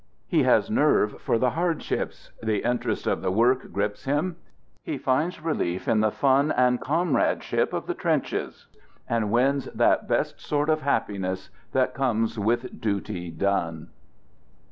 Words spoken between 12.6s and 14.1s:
duty done.